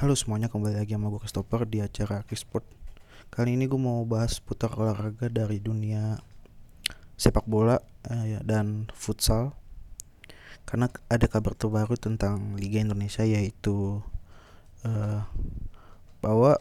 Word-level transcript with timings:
Halo 0.00 0.16
semuanya, 0.16 0.48
kembali 0.48 0.80
lagi 0.80 0.96
sama 0.96 1.12
gue 1.12 1.20
Christopher 1.20 1.68
di 1.68 1.84
acara 1.84 2.24
Kisport 2.24 2.64
Kali 3.28 3.52
ini 3.52 3.68
gue 3.68 3.76
mau 3.76 4.00
bahas 4.08 4.40
putar 4.40 4.72
olahraga 4.72 5.28
dari 5.28 5.60
dunia 5.60 6.16
sepak 7.20 7.44
bola 7.44 7.76
eh, 8.08 8.32
ya, 8.32 8.40
dan 8.40 8.88
futsal. 8.96 9.52
Karena 10.64 10.88
ada 11.04 11.28
kabar 11.28 11.52
terbaru 11.52 12.00
tentang 12.00 12.56
Liga 12.56 12.80
Indonesia 12.80 13.28
yaitu 13.28 14.00
eh, 14.88 15.20
Bahwa 16.24 16.56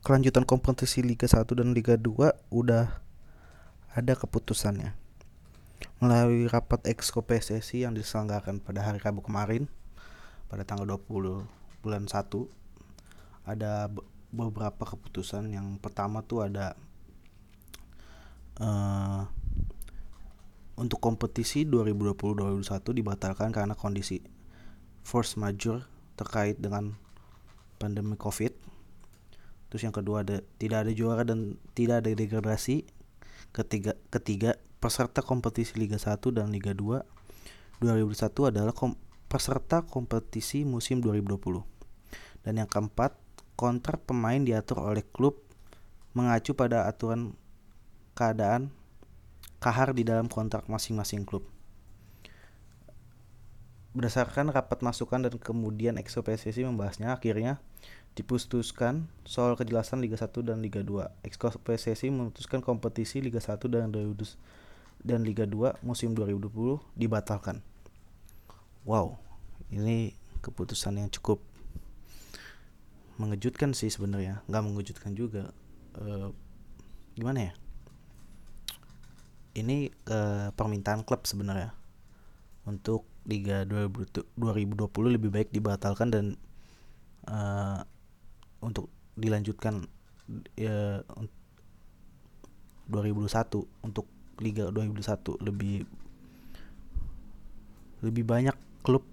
kelanjutan 0.00 0.48
kompetisi 0.48 1.04
Liga 1.04 1.28
1 1.28 1.44
dan 1.52 1.76
Liga 1.76 2.00
2 2.00 2.56
udah 2.56 3.04
ada 3.92 4.12
keputusannya 4.16 5.01
melalui 6.02 6.50
rapat 6.50 6.84
exco 6.90 7.22
PSSI 7.22 7.86
yang 7.86 7.94
diselenggarakan 7.94 8.58
pada 8.58 8.82
hari 8.82 8.98
Rabu 8.98 9.22
kemarin 9.22 9.70
pada 10.52 10.68
tanggal 10.68 10.84
20 10.84 11.46
bulan 11.80 12.04
1 12.04 13.48
ada 13.48 13.88
beberapa 14.32 14.84
keputusan. 14.84 15.52
Yang 15.52 15.78
pertama 15.80 16.24
tuh 16.24 16.44
ada 16.46 16.74
uh, 18.60 19.28
untuk 20.76 20.98
kompetisi 20.98 21.68
2020-2021 21.68 22.98
dibatalkan 22.98 23.52
karena 23.52 23.76
kondisi 23.76 24.24
force 25.04 25.36
majeure 25.36 25.84
terkait 26.16 26.58
dengan 26.58 26.96
pandemi 27.76 28.14
covid. 28.16 28.54
Terus 29.68 29.88
yang 29.88 29.94
kedua 29.96 30.20
ada 30.22 30.44
tidak 30.60 30.84
ada 30.84 30.92
juara 30.92 31.22
dan 31.24 31.56
tidak 31.72 32.04
ada 32.04 32.12
degradasi. 32.12 32.84
Ketiga 33.52 33.96
ketiga 34.08 34.56
peserta 34.82 35.22
kompetisi 35.22 35.78
Liga 35.78 35.94
1 35.94 36.18
dan 36.34 36.50
Liga 36.50 36.74
2 36.74 37.06
2021 37.78 38.50
adalah 38.50 38.74
kom 38.74 38.98
peserta 39.30 39.86
kompetisi 39.86 40.66
musim 40.66 40.98
2020. 40.98 41.62
Dan 42.42 42.58
yang 42.58 42.66
keempat, 42.66 43.14
kontrak 43.54 44.02
pemain 44.02 44.42
diatur 44.42 44.82
oleh 44.82 45.06
klub 45.14 45.38
mengacu 46.18 46.52
pada 46.58 46.90
aturan 46.90 47.38
keadaan 48.18 48.74
kahar 49.62 49.94
di 49.94 50.02
dalam 50.02 50.26
kontrak 50.26 50.66
masing-masing 50.66 51.22
klub. 51.22 51.46
Berdasarkan 53.94 54.50
rapat 54.50 54.82
masukan 54.82 55.22
dan 55.22 55.38
kemudian 55.38 55.94
Exo 55.96 56.26
PSSI 56.26 56.66
membahasnya, 56.66 57.14
akhirnya 57.14 57.62
diputuskan 58.18 59.08
soal 59.24 59.56
kejelasan 59.56 60.04
Liga 60.04 60.20
1 60.20 60.28
dan 60.44 60.60
Liga 60.60 60.84
2. 60.84 61.24
Exco 61.24 61.48
PSSI 61.48 62.12
memutuskan 62.12 62.60
kompetisi 62.60 63.24
Liga 63.24 63.40
1 63.40 63.56
dan 63.72 63.88
2021 63.88 64.62
dan 65.02 65.26
Liga 65.26 65.46
2 65.46 65.82
musim 65.82 66.14
2020 66.14 66.78
dibatalkan. 66.94 67.58
Wow, 68.86 69.18
ini 69.70 70.14
keputusan 70.42 70.98
yang 70.98 71.10
cukup 71.10 71.42
mengejutkan 73.18 73.74
sih 73.74 73.90
sebenarnya, 73.90 74.42
nggak 74.50 74.62
mengejutkan 74.62 75.12
juga. 75.14 75.54
Uh, 75.94 76.34
gimana 77.14 77.50
ya? 77.50 77.52
Ini 79.52 79.92
uh, 80.08 80.48
permintaan 80.56 81.04
klub 81.04 81.28
sebenarnya 81.28 81.76
untuk 82.64 83.04
Liga 83.22 83.62
2020 83.62 84.34
lebih 85.14 85.30
baik 85.30 85.54
dibatalkan 85.54 86.10
dan 86.10 86.26
uh, 87.30 87.86
untuk 88.58 88.90
dilanjutkan 89.14 89.86
uh, 90.58 91.00
2021 92.90 93.86
untuk 93.86 94.06
Liga 94.42 94.66
2021 94.68 95.38
lebih 95.46 95.86
lebih 98.02 98.24
banyak 98.26 98.56
klub 98.82 99.06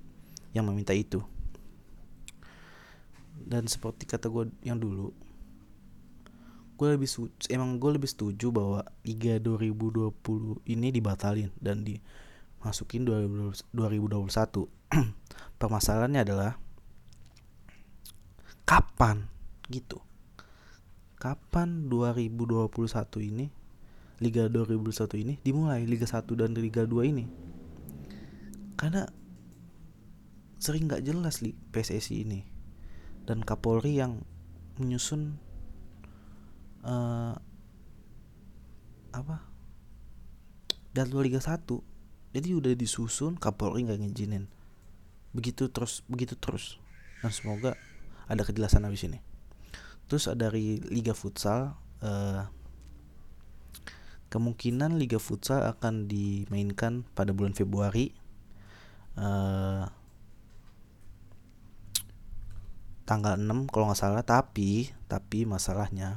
yang 0.58 0.66
meminta 0.66 0.98
itu. 0.98 1.22
Dan 3.40 3.70
seperti 3.70 4.10
kata 4.10 4.28
gue 4.28 4.50
yang 4.66 4.82
dulu 4.82 5.14
gue 6.80 6.96
lebih 6.96 7.12
emang 7.52 7.76
gue 7.76 7.92
lebih 8.00 8.08
setuju 8.08 8.56
bahwa 8.56 8.88
Liga 9.04 9.36
2020 9.36 10.16
ini 10.64 10.88
dibatalin 10.96 11.52
dan 11.60 11.84
dimasukin 11.84 13.04
2021 13.04 13.76
permasalahannya 15.60 16.24
adalah 16.24 16.56
kapan 18.64 19.28
gitu. 19.68 20.00
Kapan 21.20 21.92
2021 21.92 22.72
ini 23.28 23.59
Liga 24.20 24.52
2021 24.52 25.24
ini 25.24 25.34
dimulai 25.40 25.88
Liga 25.88 26.04
1 26.04 26.28
dan 26.36 26.52
Liga 26.56 26.84
2 26.84 27.12
ini. 27.12 27.26
Karena 28.76 29.08
sering 30.60 30.92
nggak 30.92 31.04
jelas 31.08 31.40
li 31.40 31.56
PSSI 31.56 32.16
ini. 32.28 32.44
Dan 33.24 33.44
Kapolri 33.48 33.96
yang 33.96 34.24
menyusun 34.80 35.40
uh, 36.84 37.36
apa 39.10 39.44
jadwal 40.96 41.24
Liga 41.24 41.40
1 41.40 41.64
jadi 42.30 42.48
udah 42.54 42.74
disusun 42.78 43.40
Kapolri 43.40 43.88
nggak 43.88 44.00
ngizinin. 44.04 44.46
Begitu 45.34 45.72
terus 45.74 46.06
begitu 46.06 46.38
terus. 46.38 46.78
Dan 47.24 47.32
semoga 47.34 47.74
ada 48.30 48.44
kejelasan 48.46 48.86
habis 48.86 49.08
ini. 49.08 49.24
Terus 50.06 50.30
dari 50.38 50.78
Liga 50.90 51.18
Futsal 51.18 51.74
uh, 52.02 52.44
kemungkinan 54.30 55.02
Liga 55.02 55.18
Futsal 55.18 55.66
akan 55.66 56.06
dimainkan 56.06 57.06
pada 57.18 57.34
bulan 57.34 57.58
Februari. 57.58 58.14
Uh, 59.20 59.90
tanggal 63.10 63.36
6 63.42 63.74
kalau 63.74 63.90
nggak 63.90 63.98
salah 63.98 64.22
tapi 64.22 64.94
tapi 65.10 65.42
masalahnya 65.42 66.14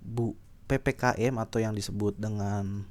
Bu 0.00 0.32
PPKM 0.66 1.36
atau 1.36 1.60
yang 1.60 1.76
disebut 1.76 2.16
dengan 2.16 2.88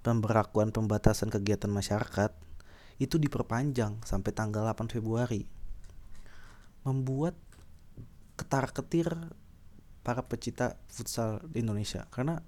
pemberlakuan 0.00 0.72
pembatasan 0.72 1.28
kegiatan 1.28 1.68
masyarakat 1.68 2.32
itu 3.00 3.16
diperpanjang 3.16 4.00
sampai 4.04 4.32
tanggal 4.32 4.64
8 4.64 4.92
Februari. 4.92 5.44
Membuat 6.84 7.36
ketar-ketir 8.36 9.12
para 10.00 10.24
pecinta 10.24 10.80
futsal 10.88 11.44
di 11.48 11.60
Indonesia. 11.60 12.08
Karena 12.08 12.40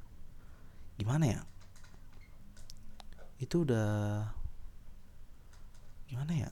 gimana 0.96 1.24
ya? 1.28 1.40
Itu 3.40 3.64
udah 3.64 4.28
gimana 6.08 6.32
ya? 6.32 6.50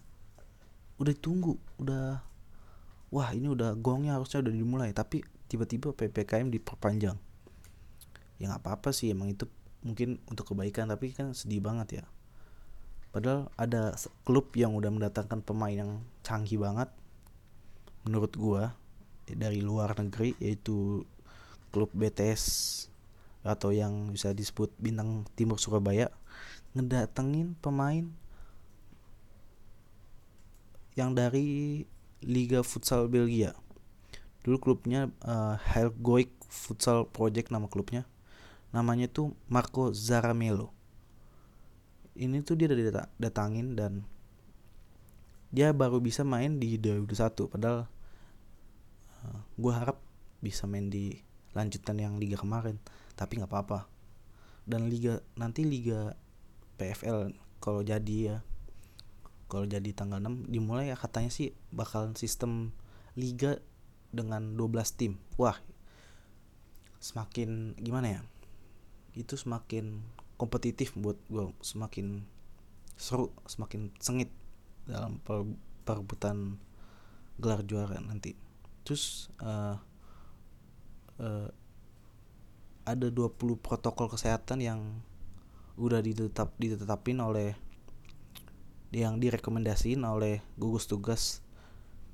Udah 1.01 1.13
ditunggu 1.13 1.57
udah 1.81 2.21
wah 3.11 3.29
ini 3.35 3.51
udah 3.51 3.75
gongnya 3.77 4.17
harusnya 4.17 4.45
udah 4.45 4.55
dimulai 4.55 4.91
tapi 4.95 5.25
tiba-tiba 5.51 5.91
ppkm 5.93 6.49
diperpanjang. 6.55 7.19
Ya 8.41 8.45
nggak 8.49 8.63
apa-apa 8.65 8.95
sih 8.95 9.13
emang 9.13 9.35
itu 9.35 9.51
mungkin 9.85 10.21
untuk 10.29 10.53
kebaikan 10.53 10.89
tapi 10.89 11.13
kan 11.13 11.35
sedih 11.35 11.61
banget 11.61 12.03
ya. 12.03 12.05
Padahal 13.11 13.51
ada 13.59 13.99
klub 14.23 14.55
yang 14.55 14.79
udah 14.79 14.89
mendatangkan 14.95 15.43
pemain 15.43 15.75
yang 15.75 15.93
canggih 16.23 16.63
banget 16.63 16.87
menurut 18.07 18.33
gua 18.39 18.79
dari 19.27 19.61
luar 19.63 19.93
negeri 19.99 20.39
yaitu 20.39 21.05
klub 21.75 21.91
BTS 21.95 22.43
atau 23.41 23.73
yang 23.73 24.13
bisa 24.13 24.37
disebut 24.37 24.73
bintang 24.77 25.25
timur 25.33 25.57
Surabaya 25.57 26.13
ngedatengin 26.77 27.57
pemain 27.59 28.07
yang 30.95 31.17
dari 31.17 31.83
Liga 32.21 32.61
Futsal 32.61 33.09
Belgia. 33.09 33.57
Dulu 34.45 34.57
klubnya 34.61 35.09
uh, 35.25 35.57
Helgoik 35.57 36.33
Futsal 36.49 37.09
Project 37.09 37.49
nama 37.49 37.67
klubnya. 37.67 38.05
Namanya 38.71 39.09
tuh 39.09 39.33
Marco 39.49 39.91
Zaramelo. 39.97 40.71
Ini 42.15 42.45
tuh 42.45 42.61
dia 42.61 42.69
udah 42.69 43.09
datangin 43.17 43.75
dan 43.75 44.05
dia 45.51 45.75
baru 45.75 45.99
bisa 45.99 46.23
main 46.23 46.63
di 46.63 46.79
2021 46.79 47.51
padahal 47.51 47.81
uh, 47.83 49.27
eh, 49.27 49.41
gue 49.59 49.73
harap 49.75 49.99
bisa 50.39 50.71
main 50.71 50.87
di 50.87 51.19
lanjutan 51.51 51.99
yang 51.99 52.23
liga 52.23 52.39
kemarin 52.39 52.79
tapi 53.21 53.37
nggak 53.37 53.53
apa-apa. 53.53 53.85
Dan 54.65 54.89
liga 54.89 55.21
nanti 55.37 55.69
liga 55.69 56.17
PFL 56.81 57.37
kalau 57.61 57.85
jadi 57.85 58.17
ya 58.17 58.37
kalau 59.53 59.69
jadi 59.69 59.93
tanggal 59.93 60.17
6 60.23 60.49
dimulai 60.49 60.89
ya 60.89 60.97
katanya 60.97 61.29
sih 61.29 61.53
bakal 61.69 62.17
sistem 62.17 62.73
liga 63.13 63.61
dengan 64.09 64.57
12 64.57 64.97
tim. 64.97 65.13
Wah 65.37 65.61
semakin 66.97 67.77
gimana 67.77 68.17
ya? 68.17 68.21
Itu 69.13 69.37
semakin 69.37 70.01
kompetitif 70.41 70.97
buat 70.97 71.21
gue 71.29 71.53
semakin 71.61 72.25
seru 72.97 73.29
semakin 73.45 73.93
sengit 74.01 74.33
dalam 74.89 75.21
perebutan 75.85 76.57
gelar 77.37 77.61
juara 77.67 78.01
nanti. 78.01 78.33
Terus 78.87 79.29
uh, 79.45 79.77
uh, 81.21 81.49
ada 82.95 83.09
20 83.09 83.37
protokol 83.61 84.11
kesehatan 84.11 84.59
yang 84.61 84.81
udah 85.81 86.03
ditetap 86.03 86.53
ditetapin 86.59 87.23
oleh 87.23 87.57
yang 88.91 89.23
direkomendasiin 89.23 90.03
oleh 90.03 90.43
gugus 90.59 90.91
tugas 90.91 91.47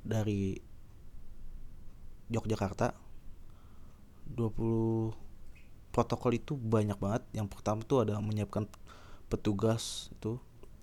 dari 0.04 0.60
Yogyakarta. 2.28 2.92
20 4.28 5.14
protokol 5.94 6.32
itu 6.36 6.52
banyak 6.58 6.98
banget. 7.00 7.22
Yang 7.32 7.56
pertama 7.56 7.80
tuh 7.86 8.04
ada 8.04 8.20
menyiapkan 8.20 8.68
petugas 9.32 10.12
itu 10.12 10.36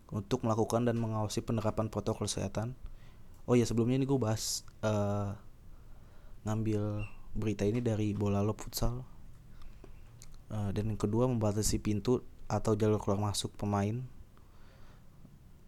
untuk 0.09 0.41
melakukan 0.41 0.89
dan 0.89 0.97
mengawasi 0.97 1.45
penerapan 1.45 1.93
protokol 1.93 2.25
kesehatan. 2.25 2.73
Oh 3.45 3.53
ya 3.53 3.67
sebelumnya 3.67 4.01
ini 4.01 4.07
gue 4.07 4.17
bahas 4.17 4.63
uh, 4.81 5.35
ngambil 6.47 7.05
berita 7.35 7.67
ini 7.67 7.83
dari 7.83 8.15
bola 8.15 8.39
lo 8.39 8.55
futsal 8.55 9.03
uh, 10.53 10.69
dan 10.69 10.93
yang 10.93 10.99
kedua 11.01 11.25
membatasi 11.25 11.81
pintu 11.81 12.21
atau 12.45 12.77
jalur 12.77 13.01
keluar 13.01 13.17
masuk 13.17 13.49
pemain. 13.57 14.05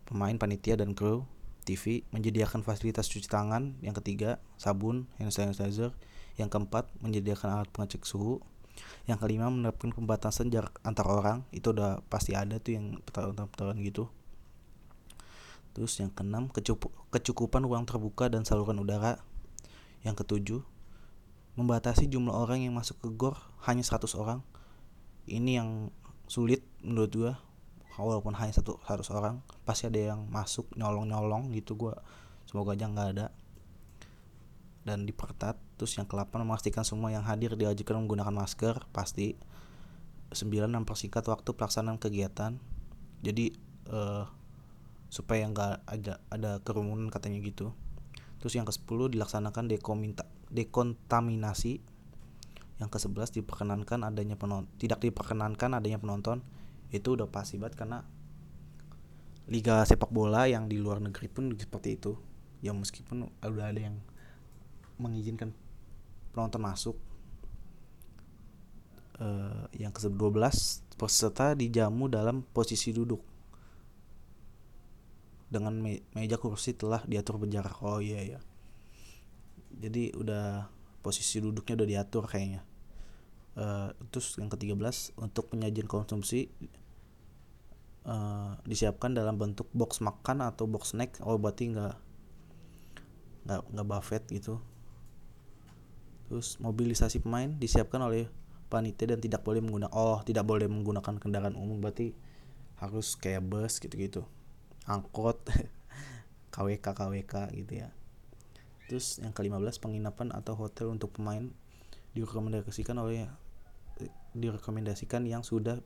Pemain 0.05 0.37
panitia 0.37 0.77
dan 0.77 0.93
kru 0.93 1.25
TV 1.65 2.05
menyediakan 2.13 2.61
fasilitas 2.61 3.09
cuci 3.09 3.25
tangan 3.25 3.73
yang 3.81 3.97
ketiga 3.97 4.37
sabun 4.61 5.09
hand 5.17 5.33
sanitizer 5.33 5.89
yang 6.37 6.45
keempat 6.45 6.85
menyediakan 7.01 7.57
alat 7.57 7.69
pengecek 7.73 8.05
suhu 8.05 8.37
yang 9.09 9.17
kelima 9.17 9.49
menerapkan 9.49 9.89
pembatasan 9.89 10.53
jarak 10.53 10.77
antar 10.85 11.09
orang. 11.09 11.41
Itu 11.49 11.73
udah 11.73 12.05
pasti 12.05 12.37
ada 12.37 12.61
tuh 12.61 12.77
yang 12.77 12.85
pertaruhan-pertaruhan 13.01 13.81
gitu. 13.81 14.13
Terus 15.73 15.97
yang 15.97 16.13
keenam 16.13 16.53
kecukupan 17.11 17.65
ruang 17.65 17.89
terbuka 17.89 18.29
dan 18.29 18.45
saluran 18.45 18.77
udara. 18.77 19.17
Yang 20.05 20.21
ketujuh 20.21 20.61
membatasi 21.57 22.05
jumlah 22.11 22.35
orang 22.35 22.61
yang 22.61 22.77
masuk 22.77 22.99
ke 23.01 23.09
gor 23.09 23.39
hanya 23.65 23.81
100 23.81 24.05
orang 24.19 24.45
ini 25.30 25.57
yang 25.57 25.89
sulit 26.25 26.66
menurut 26.81 27.12
gua. 27.13 27.33
Walaupun 27.95 28.36
hanya 28.36 28.51
satu 28.51 28.75
harus 28.92 29.07
orang 29.07 29.39
pasti 29.63 29.88
ada 29.88 30.12
yang 30.16 30.27
masuk 30.27 30.68
nyolong 30.75 31.07
nyolong 31.07 31.54
gitu 31.56 31.80
gua. 31.80 32.04
Semoga 32.44 32.75
aja 32.75 32.92
nggak 32.92 33.10
ada. 33.16 33.27
Dan 34.86 35.07
diperketat 35.07 35.57
terus 35.80 35.98
yang 35.98 36.06
ke-8 36.06 36.30
memastikan 36.45 36.86
semua 36.86 37.10
yang 37.10 37.25
hadir 37.25 37.57
diajukan 37.57 38.04
menggunakan 38.04 38.36
masker 38.36 38.86
pasti. 38.92 39.39
9 40.36 40.51
mempersingkat 40.68 41.24
waktu 41.31 41.50
pelaksanaan 41.56 41.95
kegiatan. 41.95 42.60
Jadi 43.24 43.56
uh, 43.88 44.28
supaya 45.07 45.48
nggak 45.48 45.88
ada 45.88 46.19
ada 46.28 46.51
kerumunan 46.62 47.07
katanya 47.07 47.39
gitu. 47.39 47.71
Terus 48.44 48.54
yang 48.60 48.68
ke-10 48.68 49.16
dilaksanakan 49.16 49.71
dekominta, 49.71 50.28
dekontaminasi 50.51 51.94
yang 52.75 52.92
ke-11 52.92 53.39
diperkenankan 53.39 54.04
adanya 54.04 54.36
penonton 54.36 54.68
tidak 54.75 55.00
diperkenankan 55.00 55.80
adanya 55.80 55.95
penonton 55.95 56.44
itu 56.92 57.16
udah 57.16 57.27
pasti 57.31 57.56
banget 57.56 57.80
karena 57.80 58.04
liga 59.48 59.86
sepak 59.86 60.10
bola 60.10 60.50
yang 60.50 60.66
di 60.66 60.81
luar 60.81 61.00
negeri 61.00 61.30
pun 61.30 61.54
seperti 61.54 61.98
itu. 61.98 62.18
Ya 62.63 62.74
meskipun 62.74 63.30
udah 63.45 63.66
ada 63.69 63.77
yang 63.77 64.01
mengizinkan 64.98 65.54
penonton 66.33 66.62
masuk. 66.66 66.98
Uh, 69.16 69.63
yang 69.71 69.95
ke-12 69.95 70.36
peserta 71.00 71.56
dijamu 71.56 72.12
dalam 72.12 72.44
posisi 72.51 72.92
duduk. 72.92 73.24
Dengan 75.48 75.78
me 75.80 76.04
meja 76.12 76.36
kursi 76.36 76.75
telah 76.75 77.06
diatur 77.07 77.39
berjarak 77.39 77.80
oh 77.80 78.01
iya 78.04 78.36
ya 78.36 78.39
jadi 79.75 80.16
udah 80.16 80.68
posisi 81.06 81.38
duduknya 81.38 81.78
udah 81.78 81.88
diatur 81.94 82.25
kayaknya 82.25 82.66
uh, 83.62 83.94
terus 84.10 84.42
yang 84.42 84.50
ke-13 84.50 85.22
untuk 85.22 85.54
penyajian 85.54 85.86
konsumsi 85.86 86.50
uh, 88.10 88.57
disiapkan 88.66 89.13
dalam 89.13 89.38
bentuk 89.38 89.69
box 89.78 90.02
makan 90.02 90.42
atau 90.42 90.66
box 90.66 90.98
snack 90.98 91.22
oh 91.22 91.38
berarti 91.38 91.69
nggak 91.78 91.96
nggak 93.46 93.62
nggak 93.69 93.86
buffet 93.86 94.25
gitu 94.34 94.57
Terus 96.25 96.57
mobilisasi 96.57 97.22
pemain 97.22 97.50
disiapkan 97.54 98.02
oleh 98.02 98.25
panitia 98.66 99.13
dan 99.13 99.22
tidak 99.22 99.46
boleh 99.46 99.62
menggunakan 99.62 99.94
oh 99.94 100.25
tidak 100.25 100.44
boleh 100.44 100.66
menggunakan 100.66 101.22
kendaraan 101.22 101.54
umum 101.54 101.78
berarti 101.78 102.18
harus 102.81 103.13
kayak 103.16 103.46
bus 103.46 103.78
gitu-gitu. 103.78 104.25
Angkot 104.90 105.46
KWK 106.54 106.86
KWK 106.86 107.34
gitu 107.54 107.74
ya. 107.86 107.90
Terus 108.85 109.17
yang 109.21 109.33
ke-15 109.33 109.81
penginapan 109.81 110.29
atau 110.33 110.53
hotel 110.53 110.93
untuk 110.93 111.15
pemain 111.17 111.49
direkomendasikan 112.13 112.95
oleh 113.01 113.27
direkomendasikan 114.35 115.23
yang 115.25 115.41
sudah 115.41 115.81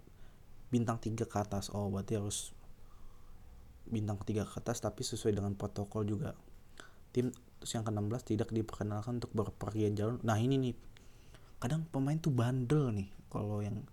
bintang 0.69 1.01
3 1.01 1.15
ke 1.25 1.37
atas. 1.39 1.71
Oh, 1.71 1.87
berarti 1.89 2.19
harus 2.19 2.51
bintang 3.87 4.19
3 4.21 4.45
ke 4.45 4.55
atas 4.59 4.83
tapi 4.83 5.01
sesuai 5.01 5.33
dengan 5.37 5.55
protokol 5.55 6.05
juga. 6.05 6.35
Tim 7.09 7.33
terus 7.59 7.75
yang 7.75 7.83
ke-16 7.83 8.21
tidak 8.23 8.49
diperkenalkan 8.55 9.19
untuk 9.19 9.35
berpergian 9.35 9.93
jauh 9.93 10.15
nah 10.23 10.39
ini 10.39 10.55
nih 10.55 10.73
kadang 11.59 11.83
pemain 11.91 12.15
tuh 12.15 12.31
bandel 12.31 12.95
nih 12.95 13.11
kalau 13.27 13.59
yang 13.59 13.83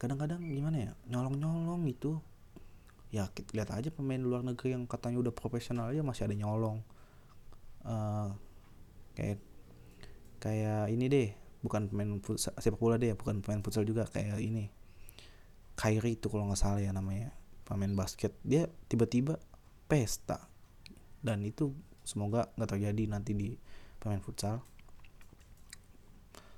kadang-kadang 0.00 0.40
gimana 0.40 0.88
ya 0.88 0.92
nyolong-nyolong 1.12 1.84
gitu 1.92 2.24
ya 3.12 3.28
kita 3.28 3.52
lihat 3.52 3.70
aja 3.76 3.92
pemain 3.92 4.18
luar 4.18 4.40
negeri 4.40 4.72
yang 4.72 4.88
katanya 4.88 5.20
udah 5.20 5.32
profesional 5.36 5.92
aja 5.92 6.00
masih 6.00 6.24
ada 6.24 6.32
nyolong 6.32 6.80
uh, 7.86 8.34
kayak 9.14 9.38
kayak 10.42 10.90
ini 10.90 11.06
deh 11.06 11.28
bukan 11.62 11.86
pemain 11.86 12.18
futsal, 12.18 12.52
sepak 12.58 12.82
bola 12.82 12.98
deh 12.98 13.14
bukan 13.14 13.40
pemain 13.40 13.62
futsal 13.62 13.86
juga 13.86 14.04
kayak 14.10 14.42
ini. 14.42 14.68
Kyrie 15.78 16.18
itu 16.18 16.28
kalau 16.28 16.50
nggak 16.50 16.60
salah 16.60 16.82
ya 16.82 16.90
namanya 16.90 17.32
pemain 17.64 17.94
basket. 17.94 18.34
Dia 18.42 18.68
tiba-tiba 18.90 19.38
pesta. 19.86 20.50
Dan 21.22 21.46
itu 21.46 21.70
semoga 22.02 22.50
nggak 22.58 22.70
terjadi 22.76 23.02
nanti 23.06 23.32
di 23.32 23.54
pemain 24.02 24.20
futsal. 24.20 24.60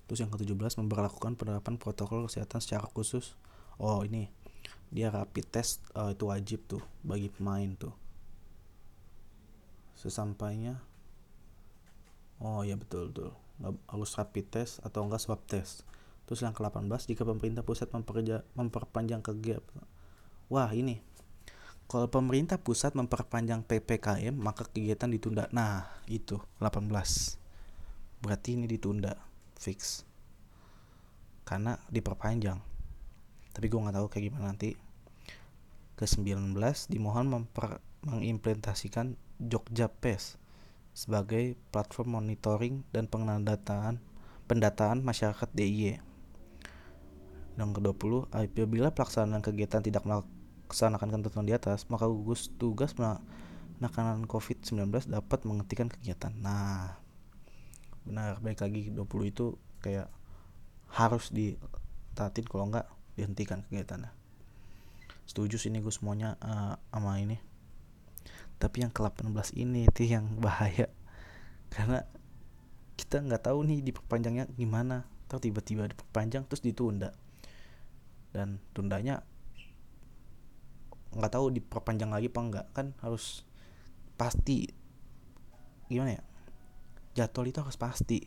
Terus 0.08 0.20
yang 0.20 0.32
ke-17 0.32 0.80
memperlakukan 0.84 1.36
penerapan 1.36 1.76
protokol 1.80 2.28
kesehatan 2.28 2.60
secara 2.60 2.88
khusus. 2.88 3.36
Oh 3.76 4.04
ini. 4.04 4.32
Dia 4.94 5.10
rapid 5.10 5.46
test 5.50 5.84
uh, 5.98 6.14
itu 6.14 6.28
wajib 6.28 6.64
tuh 6.70 6.82
bagi 7.04 7.28
pemain 7.28 7.68
tuh. 7.76 7.92
Sesampainya 9.98 10.80
oh 12.40 12.62
ya 12.66 12.74
betul 12.74 13.10
betul 13.12 13.30
harus 13.86 14.10
rapid 14.18 14.46
test 14.50 14.82
atau 14.82 15.06
enggak 15.06 15.22
swab 15.22 15.42
test 15.46 15.86
terus 16.24 16.40
yang 16.42 16.56
ke-18 16.56 16.88
jika 17.04 17.22
pemerintah 17.22 17.62
pusat 17.62 17.92
memperja, 17.92 18.42
memperpanjang 18.56 19.20
kegiatan 19.20 19.84
wah 20.50 20.70
ini 20.72 21.02
kalau 21.84 22.08
pemerintah 22.08 22.56
pusat 22.56 22.96
memperpanjang 22.96 23.60
PPKM, 23.60 24.32
maka 24.32 24.64
kegiatan 24.64 25.08
ditunda. 25.12 25.52
Nah, 25.52 25.84
itu 26.08 26.40
18. 26.56 26.88
Berarti 28.24 28.56
ini 28.56 28.64
ditunda 28.64 29.20
fix. 29.60 30.08
Karena 31.44 31.76
diperpanjang. 31.92 32.56
Tapi 33.52 33.66
gue 33.68 33.78
nggak 33.84 33.96
tahu 34.00 34.06
kayak 34.08 34.24
gimana 34.32 34.56
nanti. 34.56 34.72
Ke-19 35.94 36.56
dimohon 36.90 37.28
memper, 37.28 37.78
mengimplementasikan 38.02 39.14
Jogja 39.38 39.86
PES 39.86 40.40
sebagai 40.94 41.58
platform 41.74 42.22
monitoring 42.22 42.86
dan 42.94 43.10
pendataan 43.10 43.98
pendataan 44.46 45.02
masyarakat 45.02 45.48
DIY. 45.50 45.98
Yang 47.54 47.70
ke-20, 47.80 48.12
apabila 48.34 48.90
pelaksanaan 48.90 49.42
kegiatan 49.42 49.82
tidak 49.82 50.02
melaksanakan 50.04 51.08
ketentuan 51.10 51.46
di 51.46 51.54
atas, 51.54 51.86
maka 51.88 52.06
gugus 52.10 52.50
tugas 52.58 52.92
penanganan 52.94 54.26
COVID-19 54.26 54.90
dapat 55.10 55.40
menghentikan 55.46 55.86
kegiatan. 55.88 56.34
Nah, 56.38 56.98
benar 58.04 58.42
baik 58.42 58.60
lagi 58.60 58.92
20 58.92 59.32
itu 59.32 59.56
kayak 59.80 60.12
harus 60.92 61.32
ditatin 61.32 62.44
kalau 62.44 62.68
enggak 62.68 62.86
dihentikan 63.16 63.64
kegiatannya. 63.66 64.12
Setuju 65.24 65.56
sini 65.56 65.80
gue 65.80 65.94
semuanya 65.94 66.36
uh, 66.44 66.76
sama 66.92 67.16
ini. 67.22 67.40
Tapi 68.64 68.80
yang 68.80 68.88
ke-18 68.96 69.60
ini 69.60 69.84
itu 69.84 70.08
yang 70.08 70.24
bahaya. 70.40 70.88
Karena 71.68 72.00
kita 72.96 73.20
nggak 73.20 73.44
tahu 73.44 73.60
nih 73.68 73.84
diperpanjangnya 73.84 74.48
gimana. 74.56 75.04
Tahu 75.28 75.44
tiba-tiba 75.44 75.84
diperpanjang 75.84 76.48
terus 76.48 76.64
ditunda. 76.64 77.12
Dan 78.32 78.56
tundanya 78.72 79.20
nggak 81.12 81.32
tahu 81.36 81.46
diperpanjang 81.54 82.10
lagi 82.10 82.26
apa 82.32 82.40
enggak 82.42 82.66
kan 82.74 82.90
harus 82.98 83.46
pasti 84.18 84.66
gimana 85.86 86.18
ya 86.18 86.22
jadwal 87.14 87.46
itu 87.46 87.62
harus 87.62 87.78
pasti 87.78 88.18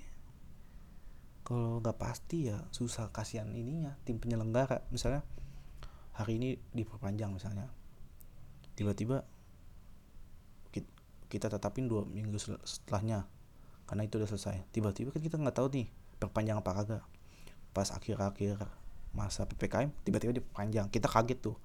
kalau 1.43 1.83
nggak 1.83 1.99
pasti 1.99 2.47
ya 2.47 2.63
susah 2.71 3.11
kasihan 3.11 3.51
ininya 3.51 3.99
tim 4.07 4.19
penyelenggara 4.19 4.87
misalnya 4.91 5.23
hari 6.15 6.39
ini 6.39 6.49
diperpanjang 6.71 7.35
misalnya 7.35 7.67
tiba-tiba 8.79 9.27
kita 11.27 11.51
tetapin 11.51 11.87
dua 11.87 12.03
minggu 12.07 12.39
setelahnya. 12.63 13.27
Karena 13.87 14.03
itu 14.03 14.19
udah 14.19 14.27
selesai. 14.27 14.67
Tiba-tiba 14.75 15.15
kan 15.15 15.21
kita 15.23 15.35
nggak 15.39 15.55
tahu 15.55 15.67
nih 15.71 15.87
perpanjang 16.19 16.59
apa 16.59 16.71
kagak. 16.75 17.03
Pas 17.71 17.87
akhir-akhir 17.91 18.59
masa 19.15 19.47
ppkm 19.47 19.91
tiba-tiba 20.03 20.35
diperpanjang. 20.35 20.91
Kita 20.91 21.07
kaget 21.07 21.39
tuh. 21.39 21.57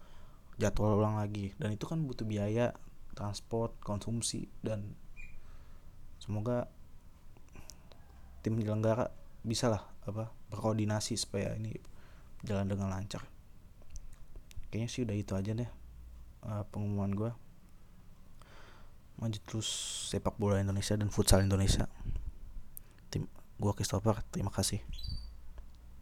Jadwal 0.61 0.99
ulang 0.99 1.19
lagi. 1.19 1.51
Dan 1.59 1.75
itu 1.75 1.89
kan 1.89 1.99
butuh 2.03 2.23
biaya 2.23 2.71
transport 3.13 3.77
konsumsi 3.83 4.49
dan 4.65 4.97
semoga 6.17 6.71
tim 8.41 8.57
penyelenggara 8.57 9.13
bisa 9.43 9.69
lah 9.69 9.85
apa 10.07 10.31
berkoordinasi 10.49 11.19
supaya 11.19 11.55
ini 11.59 11.75
jalan 12.47 12.71
dengan 12.71 12.91
lancar. 12.91 13.27
Kayaknya 14.71 14.89
sih 14.89 15.03
udah 15.05 15.17
itu 15.19 15.33
aja 15.37 15.53
deh 15.53 15.71
uh, 16.47 16.65
pengumuman 16.71 17.13
gue 17.13 17.31
maju 19.21 19.39
terus 19.45 19.69
sepak 20.13 20.37
bola 20.41 20.61
Indonesia 20.61 20.97
dan 20.97 21.09
futsal 21.13 21.45
Indonesia. 21.45 21.89
Tim 23.13 23.29
gue 23.61 23.73
Christopher 23.77 24.21
terima 24.33 24.51
kasih 24.51 24.83